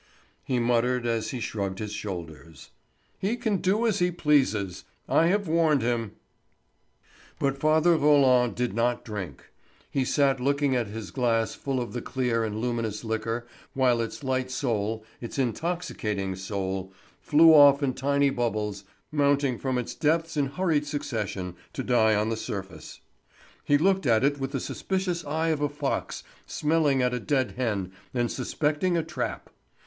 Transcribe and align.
He 0.43 0.57
muttered, 0.57 1.05
as 1.05 1.29
he 1.29 1.39
shrugged 1.39 1.77
his 1.77 1.93
shoulders. 1.93 2.71
"He 3.19 3.37
can 3.37 3.57
do 3.57 3.85
as 3.85 3.99
he 3.99 4.09
pleases. 4.09 4.83
I 5.07 5.27
have 5.27 5.47
warned 5.47 5.83
him." 5.83 6.13
But 7.37 7.59
father 7.59 7.95
Roland 7.95 8.55
did 8.55 8.73
not 8.73 9.05
drink. 9.05 9.51
He 9.91 10.03
sat 10.03 10.39
looking 10.39 10.75
at 10.75 10.87
his 10.87 11.11
glass 11.11 11.53
full 11.53 11.79
of 11.79 11.93
the 11.93 12.01
clear 12.01 12.43
and 12.43 12.59
luminous 12.59 13.03
liquor 13.03 13.45
while 13.75 14.01
its 14.01 14.23
light 14.23 14.49
soul, 14.49 15.05
its 15.21 15.37
intoxicating 15.37 16.35
soul, 16.35 16.91
flew 17.19 17.53
off 17.53 17.83
in 17.83 17.93
tiny 17.93 18.31
bubbles 18.31 18.83
mounting 19.11 19.59
from 19.59 19.77
its 19.77 19.93
depths 19.93 20.35
in 20.35 20.47
hurried 20.47 20.87
succession 20.87 21.55
to 21.73 21.83
die 21.83 22.15
on 22.15 22.29
the 22.29 22.35
surface. 22.37 23.01
He 23.63 23.77
looked 23.77 24.07
at 24.07 24.23
it 24.23 24.39
with 24.39 24.51
the 24.51 24.59
suspicious 24.59 25.23
eye 25.25 25.49
of 25.49 25.61
a 25.61 25.69
fox 25.69 26.23
smelling 26.47 27.03
at 27.03 27.13
a 27.13 27.19
dead 27.19 27.51
hen 27.51 27.91
and 28.15 28.31
suspecting 28.31 28.97
a 28.97 29.03
trap. 29.03 29.51